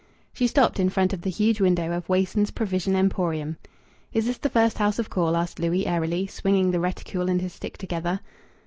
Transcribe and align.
She 0.33 0.47
stopped 0.47 0.79
in 0.79 0.89
front 0.89 1.13
of 1.13 1.21
the 1.21 1.29
huge 1.29 1.61
window 1.61 1.95
of 1.95 2.09
Wason's 2.09 2.49
Provision 2.49 2.95
Emporium. 2.95 3.57
"Is 4.13 4.25
this 4.25 4.39
the 4.39 4.49
first 4.49 4.79
house 4.79 4.97
of 4.97 5.11
call?" 5.11 5.37
asked 5.37 5.59
Louis 5.59 5.85
airily, 5.85 6.25
swinging 6.25 6.71
the 6.71 6.79
reticule 6.79 7.29
and 7.29 7.39
his 7.39 7.53
stick 7.53 7.77
together. 7.77 8.19